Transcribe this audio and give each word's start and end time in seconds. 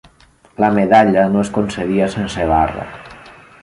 La 0.57 0.71
medalla 0.77 1.27
no 1.35 1.45
es 1.45 1.53
concedia 1.59 2.11
sense 2.17 2.51
barra. 2.57 2.91